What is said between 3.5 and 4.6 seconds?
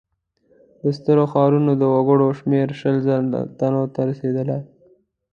تنو ته رسېده.